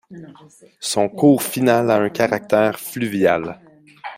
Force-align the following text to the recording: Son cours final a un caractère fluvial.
Son 0.79 1.09
cours 1.09 1.43
final 1.43 1.91
a 1.91 1.97
un 1.99 2.09
caractère 2.09 2.79
fluvial. 2.79 3.61